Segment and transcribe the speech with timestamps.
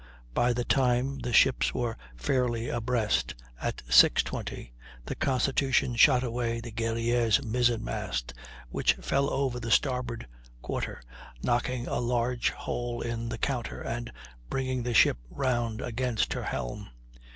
[0.33, 4.71] By the time the ships were fairly abreast, at 6.20,
[5.05, 8.33] the Constitution shot away the Guerrière's mizzen mast,
[8.71, 10.25] which fell over the starboard
[10.63, 11.03] quarter,
[11.43, 14.11] knocking a large hole in the counter, and
[14.49, 16.89] bringing the ship round against her helm.